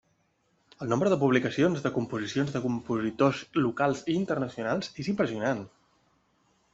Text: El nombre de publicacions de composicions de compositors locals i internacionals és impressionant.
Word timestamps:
El 0.83 0.87
nombre 0.91 1.09
de 1.13 1.17
publicacions 1.23 1.83
de 1.83 1.91
composicions 1.97 2.55
de 2.55 2.61
compositors 2.63 3.41
locals 3.67 4.01
i 4.15 4.15
internacionals 4.21 4.89
és 5.05 5.11
impressionant. 5.15 5.63